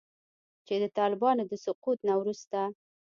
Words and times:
چې 0.65 0.75
د 0.83 0.85
طالبانو 0.97 1.43
د 1.47 1.53
سقوط 1.65 1.99
نه 2.07 2.13
وروسته 2.21 2.59